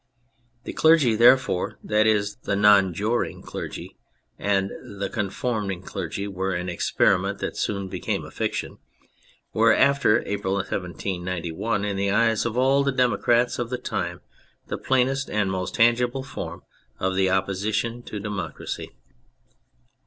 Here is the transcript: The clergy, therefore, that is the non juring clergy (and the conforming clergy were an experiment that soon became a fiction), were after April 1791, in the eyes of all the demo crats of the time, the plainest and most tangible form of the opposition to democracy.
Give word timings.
The 0.63 0.73
clergy, 0.73 1.15
therefore, 1.15 1.77
that 1.83 2.07
is 2.07 2.37
the 2.37 2.55
non 2.55 2.91
juring 2.91 3.43
clergy 3.43 3.95
(and 4.39 4.71
the 4.83 5.11
conforming 5.13 5.83
clergy 5.83 6.27
were 6.27 6.55
an 6.55 6.69
experiment 6.69 7.37
that 7.37 7.55
soon 7.55 7.87
became 7.87 8.25
a 8.25 8.31
fiction), 8.31 8.79
were 9.53 9.71
after 9.71 10.25
April 10.27 10.55
1791, 10.55 11.85
in 11.85 11.97
the 11.97 12.09
eyes 12.09 12.47
of 12.47 12.57
all 12.57 12.83
the 12.83 12.91
demo 12.91 13.17
crats 13.17 13.59
of 13.59 13.69
the 13.69 13.77
time, 13.77 14.21
the 14.69 14.77
plainest 14.79 15.29
and 15.29 15.51
most 15.51 15.75
tangible 15.75 16.23
form 16.23 16.63
of 16.99 17.13
the 17.15 17.29
opposition 17.29 18.01
to 18.01 18.19
democracy. 18.19 18.89